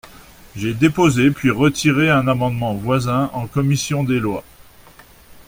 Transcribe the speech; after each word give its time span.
J’ai 0.55 0.73
déposé 0.73 1.29
puis 1.29 1.51
retiré 1.51 2.09
un 2.09 2.27
amendement 2.27 2.73
voisin 2.73 3.29
en 3.33 3.45
commission 3.45 4.03
des 4.03 4.19
lois. 4.19 4.43